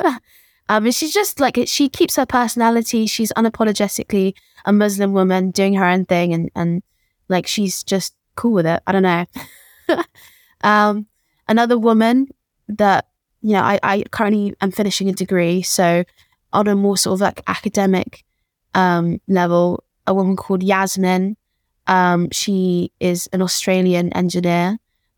[0.69, 3.05] um, she's just like, she keeps her personality.
[3.05, 4.33] She's unapologetically
[4.65, 6.33] a Muslim woman doing her own thing.
[6.33, 6.83] And, and
[7.27, 8.81] like, she's just cool with it.
[8.87, 9.25] I don't know.
[10.61, 11.07] um,
[11.47, 12.27] another woman
[12.67, 13.07] that,
[13.41, 15.61] you know, I, I currently am finishing a degree.
[15.61, 16.03] So
[16.53, 18.23] on a more sort of like academic
[18.73, 21.37] um, level, a woman called Yasmin.
[21.87, 24.77] Um, she is an Australian engineer.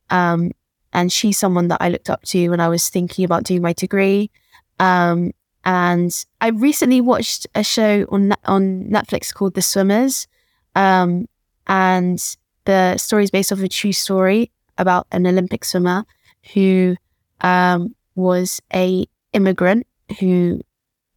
[0.09, 0.51] Um,
[0.93, 3.73] and she's someone that I looked up to when I was thinking about doing my
[3.73, 4.31] degree.
[4.79, 5.33] Um,
[5.65, 10.27] and I recently watched a show on on Netflix called The Swimmers,
[10.75, 11.27] um,
[11.67, 12.19] and
[12.65, 16.05] the story is based off a true story about an Olympic swimmer
[16.53, 16.95] who
[17.41, 19.87] um, was a immigrant
[20.19, 20.61] who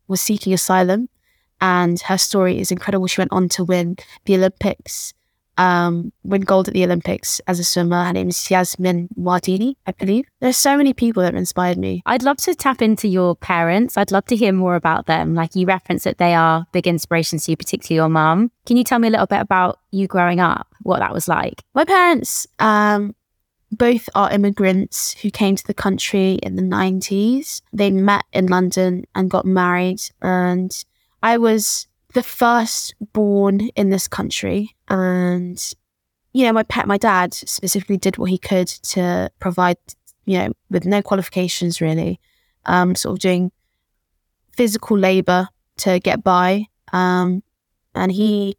[0.08, 1.08] was seeking asylum,
[1.60, 3.06] and her story is incredible.
[3.06, 5.14] She went on to win the Olympics
[5.58, 8.04] um, win gold at the Olympics as a swimmer.
[8.04, 10.26] Her name is Yasmin Wardini, I believe.
[10.40, 12.02] There's so many people that have inspired me.
[12.06, 13.96] I'd love to tap into your parents.
[13.96, 15.34] I'd love to hear more about them.
[15.34, 18.50] Like you referenced that they are big inspirations to you, particularly your mum.
[18.66, 21.62] Can you tell me a little bit about you growing up, what that was like?
[21.74, 23.14] My parents, um,
[23.72, 27.62] both are immigrants who came to the country in the 90s.
[27.72, 30.02] They met in London and got married.
[30.20, 30.84] And
[31.22, 34.76] I was the first born in this country.
[34.88, 35.74] And,
[36.34, 39.78] you know, my pet, my dad specifically did what he could to provide,
[40.26, 42.20] you know, with no qualifications really,
[42.66, 43.50] um, sort of doing
[44.54, 46.66] physical labor to get by.
[46.92, 47.42] Um,
[47.94, 48.58] and he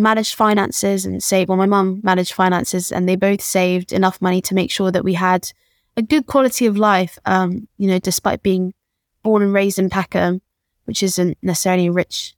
[0.00, 4.40] managed finances and saved, well, my mum managed finances and they both saved enough money
[4.42, 5.50] to make sure that we had
[5.96, 7.18] a good quality of life.
[7.24, 8.74] Um, you know, despite being
[9.22, 10.40] born and raised in Peckham,
[10.84, 12.34] which isn't necessarily a rich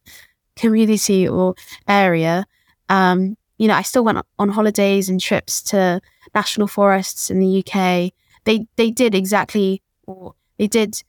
[0.57, 1.55] community or
[1.89, 2.47] area.
[2.89, 6.01] Um, you know, I still went on holidays and trips to
[6.35, 8.13] national forests in the UK.
[8.45, 11.03] They they did exactly, or they did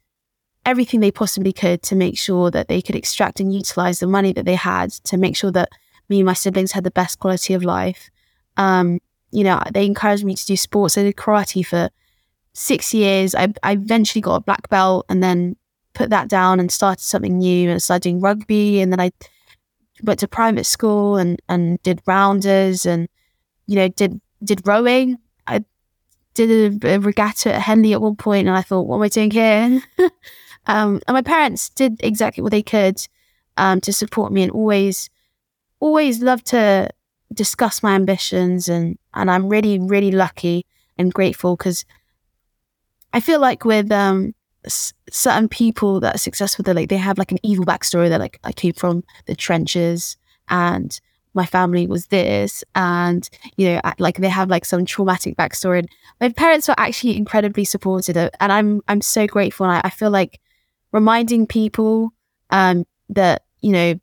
[0.65, 4.31] everything they possibly could to make sure that they could extract and utilize the money
[4.33, 5.69] that they had to make sure that
[6.13, 8.11] me and my siblings had the best quality of life.
[8.55, 8.99] Um,
[9.31, 10.95] you know, they encouraged me to do sports.
[10.95, 11.89] I did karate for
[12.53, 13.33] six years.
[13.33, 15.55] I, I eventually got a black belt and then
[15.95, 18.79] put that down and started something new and started doing rugby.
[18.79, 19.11] And then I
[20.03, 23.09] went to private school and, and did rounders and,
[23.65, 25.17] you know, did, did rowing.
[25.47, 25.65] I
[26.35, 29.07] did a, a regatta at Henley at one point and I thought, what am I
[29.07, 29.81] doing here?
[30.67, 33.01] um, and my parents did exactly what they could
[33.57, 35.09] um, to support me and always,
[35.83, 36.89] always loved to
[37.33, 38.69] discuss my ambitions.
[38.69, 40.65] And, and I'm really, really lucky
[40.97, 41.85] and grateful because
[43.11, 44.33] I feel like with, um,
[45.09, 48.07] certain people that are successful, they like they have like an evil backstory.
[48.07, 50.15] They're like, I came from the trenches
[50.47, 50.99] and
[51.33, 55.79] my family was this, and you know, like they have like some traumatic backstory.
[55.79, 55.89] And
[56.21, 59.65] my parents were actually incredibly supportive, and I'm I'm so grateful.
[59.65, 60.39] And I, I feel like
[60.91, 62.11] reminding people
[62.51, 63.99] um, that you know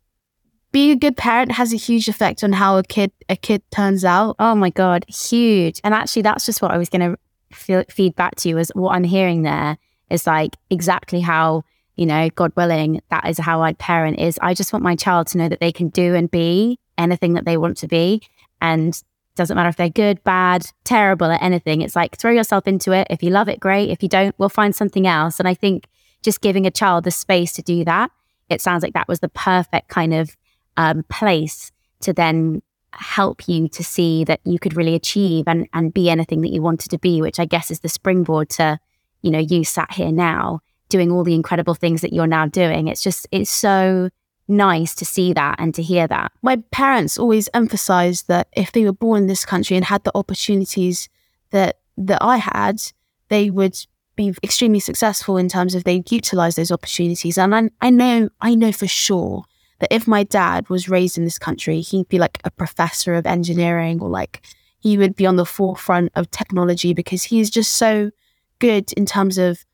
[0.73, 4.05] being a good parent has a huge effect on how a kid a kid turns
[4.05, 4.37] out.
[4.39, 5.81] Oh my god, huge!
[5.85, 7.17] And actually, that's just what I was going
[7.57, 8.59] to feed back to you.
[8.59, 9.79] Is what I'm hearing there
[10.11, 11.65] is like exactly how,
[11.97, 15.29] you know, God willing, that is how I'd parent is I just want my child
[15.29, 18.23] to know that they can do and be anything that they want to be.
[18.61, 19.01] And
[19.37, 21.81] doesn't matter if they're good, bad, terrible at anything.
[21.81, 23.07] It's like throw yourself into it.
[23.09, 23.89] If you love it, great.
[23.89, 25.39] If you don't, we'll find something else.
[25.39, 25.87] And I think
[26.23, 28.11] just giving a child the space to do that,
[28.51, 30.37] it sounds like that was the perfect kind of
[30.81, 32.63] um, place to then
[32.93, 36.63] help you to see that you could really achieve and, and be anything that you
[36.63, 38.79] wanted to be, which I guess is the springboard to
[39.23, 42.89] you know, you sat here now doing all the incredible things that you're now doing.
[42.89, 44.11] It's just, it's so
[44.49, 46.33] nice to see that and to hear that.
[46.43, 50.17] My parents always emphasized that if they were born in this country and had the
[50.17, 51.09] opportunities
[51.51, 52.81] that that I had,
[53.29, 53.77] they would
[54.17, 57.37] be extremely successful in terms of they'd utilize those opportunities.
[57.37, 59.45] And I, I know, I know for sure
[59.81, 63.27] that if my dad was raised in this country, he'd be like a professor of
[63.27, 64.43] engineering or like
[64.79, 68.11] he would be on the forefront of technology because he's just so
[68.59, 69.65] good in terms of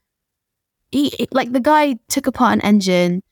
[0.90, 3.23] he like the guy took apart an engine,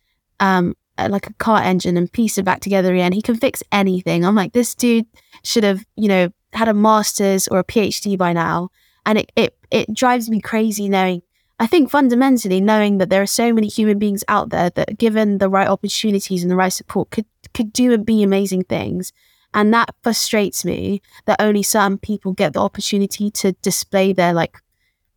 [0.41, 3.13] um, uh, like a car engine and pieced it back together again.
[3.13, 4.25] He can fix anything.
[4.25, 5.07] I'm like, this dude
[5.43, 8.71] should have, you know, had a master's or a PhD by now.
[9.07, 11.23] And it it it drives me crazy knowing
[11.59, 15.39] I think fundamentally knowing that there are so many human beings out there that given
[15.39, 19.13] the right opportunities and the right support could could do and be amazing things.
[19.55, 24.61] And that frustrates me that only certain people get the opportunity to display their like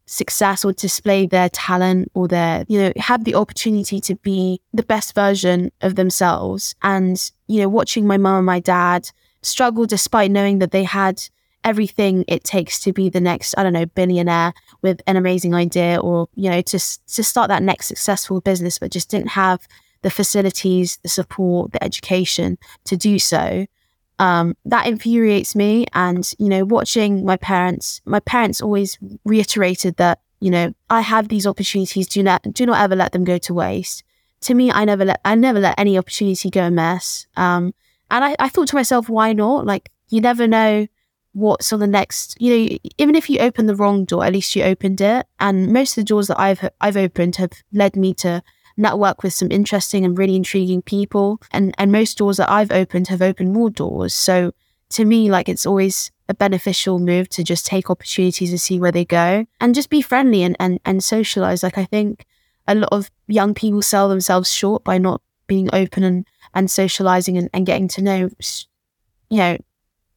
[0.05, 4.83] success or display their talent or their, you know, have the opportunity to be the
[4.83, 6.75] best version of themselves.
[6.83, 9.09] And, you know, watching my mum and my dad
[9.41, 11.21] struggle despite knowing that they had
[11.67, 15.99] everything it takes to be the next, I don't know, billionaire with an amazing idea
[15.99, 19.67] or, you know, to, to start that next successful business, but just didn't have
[20.01, 23.65] the facilities, the support, the education to do so
[24.17, 25.85] um, that infuriates me.
[25.91, 31.27] And, you know, watching my parents, my parents always reiterated that, you know, I have
[31.27, 32.07] these opportunities.
[32.07, 34.05] Do not, do not ever let them go to waste.
[34.41, 37.27] To me, I never let, I never let any opportunity go amiss.
[37.35, 37.73] Um,
[38.09, 39.65] and I, I thought to myself, why not?
[39.65, 40.87] Like, you never know
[41.37, 44.55] what's on the next, you know, even if you open the wrong door, at least
[44.55, 45.27] you opened it.
[45.39, 48.41] And most of the doors that I've, I've opened have led me to
[48.75, 51.39] network with some interesting and really intriguing people.
[51.51, 54.13] And and most doors that I've opened have opened more doors.
[54.13, 54.53] So
[54.89, 58.91] to me, like it's always a beneficial move to just take opportunities and see where
[58.91, 61.63] they go and just be friendly and, and, and socialize.
[61.63, 62.25] Like I think
[62.67, 67.37] a lot of young people sell themselves short by not being open and, and socializing
[67.37, 68.29] and, and getting to know,
[69.29, 69.57] you know,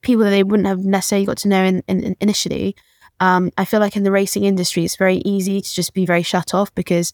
[0.02, 2.76] people that they wouldn't have necessarily got to know in, in, in initially.
[3.20, 6.22] Um, I feel like in the racing industry, it's very easy to just be very
[6.22, 7.12] shut off because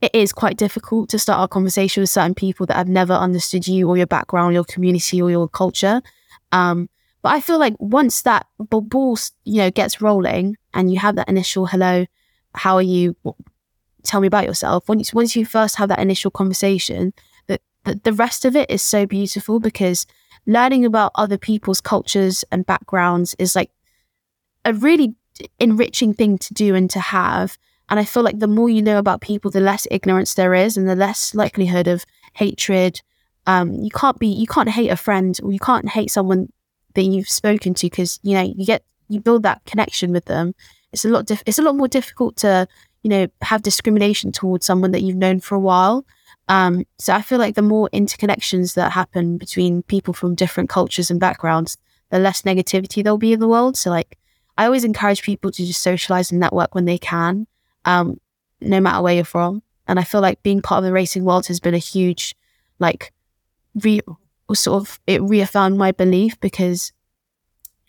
[0.00, 3.66] it is quite difficult to start a conversation with certain people that have never understood
[3.66, 6.00] you or your background, your community, or your culture.
[6.52, 6.88] Um,
[7.22, 11.28] but I feel like once that ball, you know, gets rolling and you have that
[11.28, 12.06] initial hello,
[12.54, 13.14] how are you?
[14.04, 14.88] Tell me about yourself.
[14.88, 17.12] Once once you first have that initial conversation,
[17.48, 20.06] that the, the rest of it is so beautiful because
[20.52, 23.70] learning about other people's cultures and backgrounds is like
[24.64, 25.14] a really
[25.58, 27.56] enriching thing to do and to have
[27.88, 30.76] and I feel like the more you know about people, the less ignorance there is
[30.76, 33.02] and the less likelihood of hatred.
[33.48, 36.52] Um, you can't be, you can't hate a friend or you can't hate someone
[36.94, 40.54] that you've spoken to because, you know, you get, you build that connection with them
[40.92, 42.66] it's a lot diff- it's a lot more difficult to
[43.02, 46.04] you know have discrimination towards someone that you've known for a while.
[46.50, 51.08] Um, so I feel like the more interconnections that happen between people from different cultures
[51.08, 51.76] and backgrounds,
[52.10, 53.76] the less negativity there'll be in the world.
[53.76, 54.18] So like
[54.58, 57.46] I always encourage people to just socialize and network when they can,
[57.84, 58.20] um,
[58.60, 59.62] no matter where you're from.
[59.86, 62.34] And I feel like being part of the racing world has been a huge,
[62.80, 63.12] like,
[63.76, 64.00] re-
[64.52, 66.92] sort of it reaffirmed my belief because,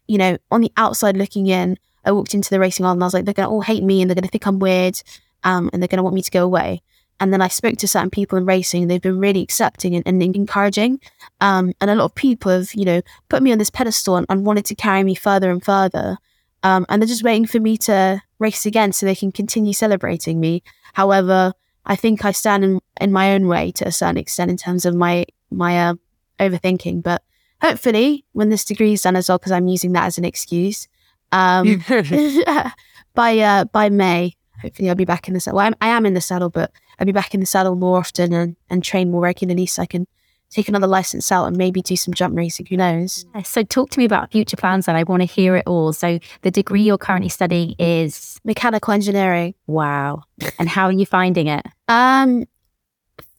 [0.07, 3.07] you know, on the outside looking in, I walked into the racing world and I
[3.07, 5.01] was like, they're to all hate me and they're to think I'm weird,
[5.43, 6.83] um, and they're to want me to go away.
[7.21, 10.21] And then I spoke to certain people in racing, they've been really accepting and, and
[10.23, 10.99] encouraging.
[11.39, 14.25] Um, and a lot of people have, you know, put me on this pedestal and,
[14.27, 16.17] and wanted to carry me further and further.
[16.63, 20.39] Um, and they're just waiting for me to race again so they can continue celebrating
[20.39, 20.63] me.
[20.93, 21.53] However,
[21.85, 24.85] I think I stand in, in my own way to a certain extent in terms
[24.85, 25.93] of my my uh,
[26.39, 27.03] overthinking.
[27.03, 27.23] But
[27.61, 30.87] hopefully, when this degree is done as well, because I'm using that as an excuse,
[31.31, 31.83] um,
[33.15, 35.57] by uh, by May, hopefully I'll be back in the saddle.
[35.57, 37.97] Well, I'm, I am in the saddle, but I'll be back in the saddle more
[37.97, 40.07] often and, and train more regularly so I can
[40.51, 42.67] take another license out and maybe do some jump racing.
[42.67, 43.25] Who knows?
[43.43, 45.93] So, talk to me about future plans, and I want to hear it all.
[45.93, 49.55] So, the degree you're currently studying is mechanical engineering.
[49.67, 50.23] Wow!
[50.59, 51.65] and how are you finding it?
[51.87, 52.45] Um,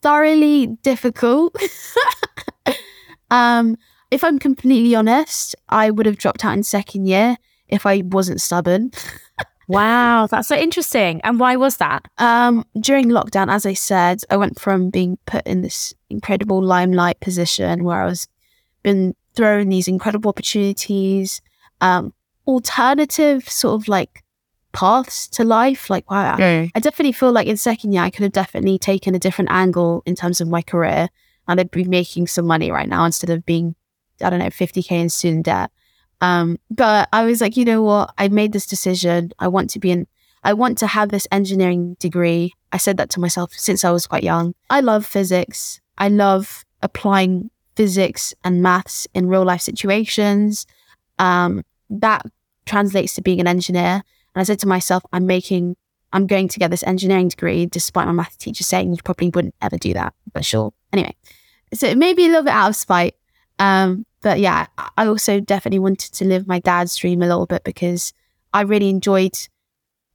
[0.00, 1.56] thoroughly difficult.
[3.30, 3.76] um,
[4.10, 7.36] if I'm completely honest, I would have dropped out in second year
[7.68, 8.90] if I wasn't stubborn.
[9.72, 11.22] Wow, that's so interesting.
[11.22, 12.06] And why was that?
[12.18, 17.20] Um, during lockdown, as I said, I went from being put in this incredible limelight
[17.20, 18.28] position where I was
[18.82, 21.40] been thrown these incredible opportunities,
[21.80, 22.12] um,
[22.46, 24.22] alternative sort of like
[24.72, 25.88] paths to life.
[25.88, 29.14] Like, wow, I, I definitely feel like in second year, I could have definitely taken
[29.14, 31.08] a different angle in terms of my career
[31.48, 33.74] and I'd be making some money right now instead of being,
[34.20, 35.70] I don't know, 50K in student debt.
[36.22, 38.14] Um, but I was like, you know what?
[38.16, 39.32] I made this decision.
[39.40, 40.06] I want to be in,
[40.44, 42.54] I want to have this engineering degree.
[42.70, 44.54] I said that to myself since I was quite young.
[44.70, 45.80] I love physics.
[45.98, 50.64] I love applying physics and maths in real life situations.
[51.18, 52.22] Um, that
[52.66, 54.02] translates to being an engineer.
[54.34, 55.76] And I said to myself, I'm making,
[56.12, 59.56] I'm going to get this engineering degree, despite my math teacher saying you probably wouldn't
[59.60, 60.14] ever do that.
[60.32, 60.72] But sure.
[60.92, 61.16] Anyway,
[61.74, 63.16] so it may be a little bit out of spite.
[63.58, 64.66] Um, but yeah,
[64.96, 68.12] I also definitely wanted to live my dad's dream a little bit because
[68.52, 69.36] I really enjoyed,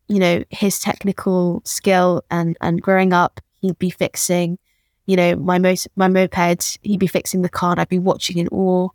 [0.08, 4.58] you know, his technical skill and and growing up, he'd be fixing,
[5.06, 8.38] you know, my most my moped, he'd be fixing the car, and I'd be watching
[8.38, 8.90] in awe.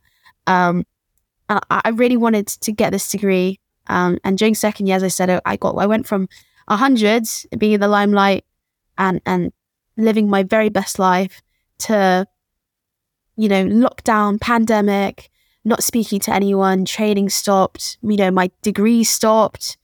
[0.47, 0.87] Um,
[1.49, 3.61] and I, I really wanted to get this degree.
[3.89, 6.29] Um, and during second year, as I said, I got I went from
[6.69, 7.27] a hundred
[7.59, 8.45] being in the limelight
[8.97, 9.53] and and
[9.97, 11.43] living my very best life
[11.81, 12.27] to
[13.37, 15.31] you know, lockdown, pandemic,
[15.65, 19.77] not speaking to anyone, training stopped, you know, my degree stopped.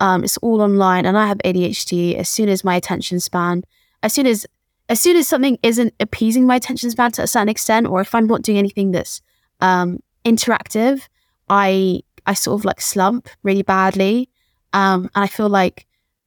[0.00, 2.16] Um, it's all online and I have ADHD.
[2.16, 3.62] As soon as my attention span,
[4.02, 4.46] as soon as
[4.88, 8.14] as soon as something isn't appeasing my attention span to a certain extent, or if
[8.14, 9.22] I'm not doing anything that's
[9.60, 11.08] um, interactive,
[11.48, 14.28] I I sort of like slump really badly.
[14.72, 15.86] Um, and I feel like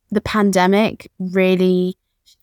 [0.10, 1.98] the pandemic really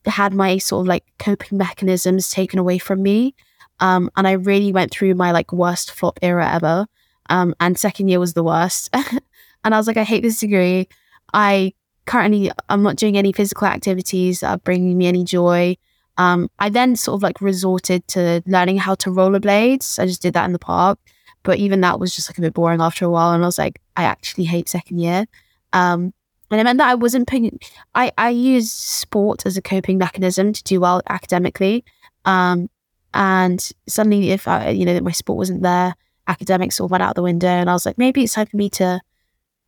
[0.05, 3.35] had my sort of like coping mechanisms taken away from me.
[3.79, 6.87] Um, and I really went through my like worst flop era ever.
[7.29, 8.89] Um, and second year was the worst.
[9.63, 10.87] and I was like, I hate this degree.
[11.33, 11.73] I
[12.05, 15.77] currently I'm not doing any physical activities that are bringing me any joy.
[16.17, 19.99] Um, I then sort of like resorted to learning how to rollerblades.
[19.99, 20.99] I just did that in the park,
[21.43, 23.33] but even that was just like a bit boring after a while.
[23.33, 25.25] And I was like, I actually hate second year.
[25.73, 26.13] Um,
[26.51, 27.59] and it meant that I wasn't paying.
[27.95, 31.83] I I use sport as a coping mechanism to do well academically.
[32.23, 32.69] Um,
[33.15, 35.95] and suddenly, if I, you know, my sport wasn't there,
[36.27, 37.47] academics all went out the window.
[37.47, 38.99] And I was like, maybe it's time for me to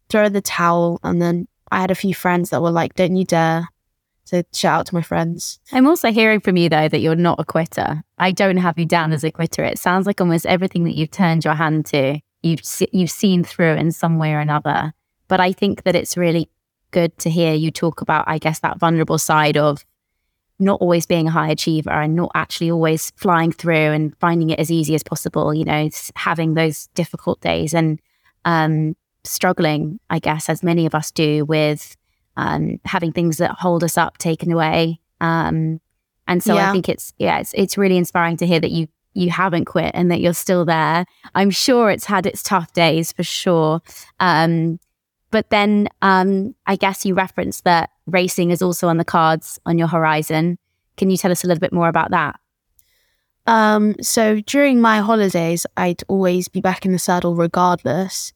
[0.09, 0.99] throw the towel.
[1.01, 3.69] And then I had a few friends that were like, don't you dare.
[4.25, 5.59] So shout out to my friends.
[5.71, 8.03] I'm also hearing from you though that you're not a quitter.
[8.17, 9.63] I don't have you down as a quitter.
[9.63, 13.75] It sounds like almost everything that you've turned your hand to, you've you've seen through
[13.75, 14.91] in some way or another.
[15.29, 16.49] But I think that it's really
[16.91, 19.85] good to hear you talk about, I guess, that vulnerable side of
[20.59, 24.59] not always being a high achiever and not actually always flying through and finding it
[24.59, 27.99] as easy as possible, you know, having those difficult days and
[28.45, 31.95] um, struggling, I guess, as many of us do with
[32.37, 34.99] um, having things that hold us up taken away.
[35.21, 35.79] Um,
[36.27, 36.69] and so yeah.
[36.69, 39.91] I think it's, yeah, it's, it's really inspiring to hear that you, you haven't quit
[39.93, 41.05] and that you're still there.
[41.35, 43.81] I'm sure it's had its tough days for sure.
[44.19, 44.79] Um,
[45.31, 49.77] but then um, I guess you referenced that racing is also on the cards on
[49.77, 50.57] your horizon.
[50.95, 52.39] Can you tell us a little bit more about that?
[53.45, 58.33] Um, so during my holidays, I'd always be back in the saddle regardless.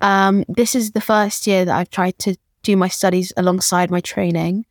[0.00, 4.00] Um, this is the first year that I've tried to do my studies alongside my
[4.00, 4.66] training,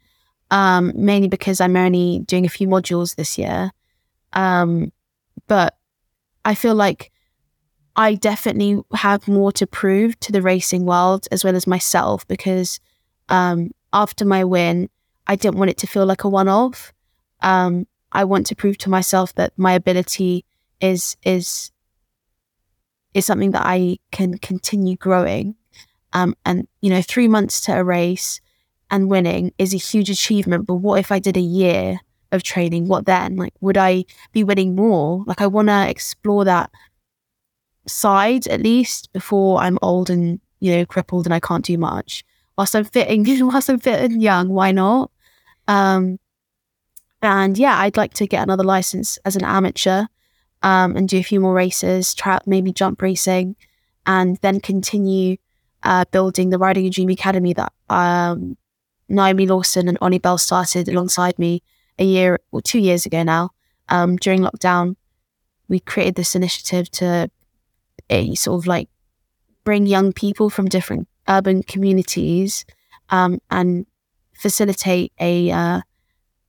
[0.49, 3.71] um, mainly because I'm only doing a few modules this year.
[4.33, 4.91] Um,
[5.47, 5.77] but
[6.45, 7.11] I feel like
[7.95, 12.79] I definitely have more to prove to the racing world as well as myself because
[13.29, 14.89] um, after my win,
[15.27, 16.93] I didn't want it to feel like a one off.
[17.41, 20.45] Um, I want to prove to myself that my ability
[20.79, 21.71] is is
[23.13, 25.55] is something that I can continue growing.
[26.13, 28.41] Um, and you know, three months to a race
[28.89, 30.65] and winning is a huge achievement.
[30.65, 31.99] But what if I did a year
[32.31, 32.87] of training?
[32.87, 33.35] What then?
[33.37, 35.23] Like, would I be winning more?
[35.25, 36.69] Like, I want to explore that
[37.87, 42.23] side at least before I'm old and you know crippled and I can't do much.
[42.57, 45.11] Whilst I'm fitting, whilst I'm fit and young, why not?
[45.67, 46.19] Um,
[47.21, 50.05] and yeah, I'd like to get another license as an amateur
[50.63, 53.55] um, and do a few more races, try out maybe jump racing,
[54.05, 55.37] and then continue
[55.83, 58.57] uh, building the Riding a Dream Academy that um,
[59.09, 61.63] Naomi Lawson and Oli Bell started alongside me
[61.99, 63.51] a year or two years ago now.
[63.89, 64.95] Um, during lockdown,
[65.67, 67.29] we created this initiative to
[68.35, 68.89] sort of like
[69.63, 72.65] bring young people from different urban communities
[73.09, 73.85] um, and
[74.33, 75.81] facilitate a uh,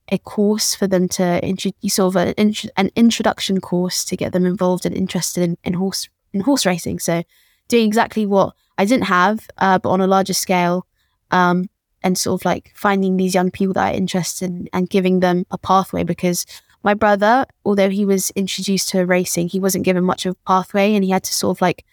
[0.09, 4.45] a course for them to introduce sort of an, an introduction course to get them
[4.45, 6.99] involved and interested in, in horse in horse racing.
[6.99, 7.23] So
[7.67, 10.85] doing exactly what I didn't have, uh, but on a larger scale,
[11.31, 11.69] um,
[12.03, 15.45] and sort of like finding these young people that are interested in, and giving them
[15.51, 16.45] a pathway because
[16.83, 20.93] my brother, although he was introduced to racing, he wasn't given much of a pathway
[20.93, 21.85] and he had to sort of like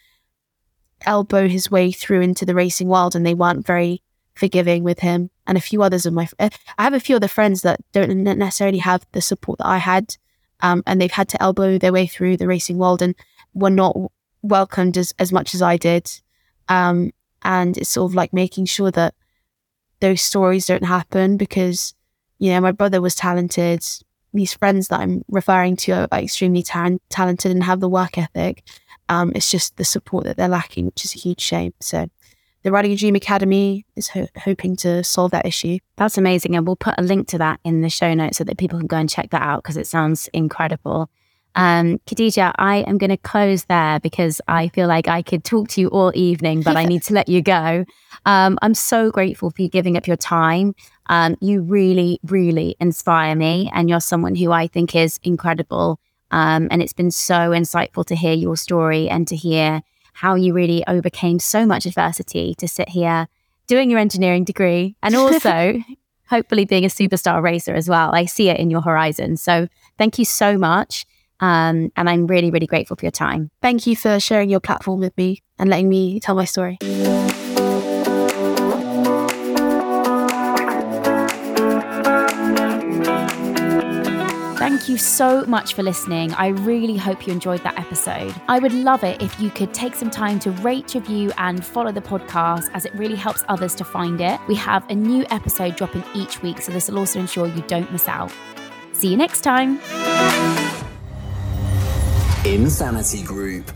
[1.07, 4.03] elbow his way through into the racing world and they weren't very
[4.35, 7.63] forgiving with him and a few others of my I have a few other friends
[7.63, 10.17] that don't necessarily have the support that I had
[10.61, 13.15] um, and they've had to elbow their way through the racing world and
[13.55, 13.97] were not
[14.43, 16.11] welcomed as, as much as I did
[16.69, 17.13] um,
[17.43, 19.15] and it's sort of like making sure that
[20.01, 21.95] those stories don't happen because
[22.39, 23.85] you know my brother was talented
[24.33, 28.63] these friends that I'm referring to are, extremely ta- talented and have the work ethic.
[29.09, 31.75] Um, it's just the support that they're lacking, which is a huge shame.
[31.81, 32.07] So,
[32.63, 35.79] the Riding a Dream Academy is ho- hoping to solve that issue.
[35.97, 36.55] That's amazing.
[36.55, 38.87] And we'll put a link to that in the show notes so that people can
[38.87, 41.09] go and check that out because it sounds incredible.
[41.55, 45.69] Um, Khadijah, I am going to close there because I feel like I could talk
[45.71, 47.85] to you all evening, but I need to let you go.
[48.25, 50.75] Um, I'm so grateful for you giving up your time.
[51.11, 55.99] Um, you really, really inspire me, and you're someone who I think is incredible.
[56.31, 59.83] Um, and it's been so insightful to hear your story and to hear
[60.15, 63.27] how you really overcame so much adversity to sit here
[63.67, 65.83] doing your engineering degree and also
[66.29, 68.15] hopefully being a superstar racer as well.
[68.15, 69.37] I see it in your horizon.
[69.37, 69.67] So
[69.99, 71.07] thank you so much.
[71.41, 73.51] Um, and I'm really, really grateful for your time.
[73.63, 76.79] Thank you for sharing your platform with me and letting me tell my story.
[84.91, 86.35] You so much for listening.
[86.35, 88.35] I really hope you enjoyed that episode.
[88.49, 91.93] I would love it if you could take some time to rate, review, and follow
[91.93, 94.39] the podcast as it really helps others to find it.
[94.49, 97.91] We have a new episode dropping each week, so this will also ensure you don't
[97.93, 98.33] miss out.
[98.93, 99.79] See you next time.
[102.45, 103.71] Insanity Group.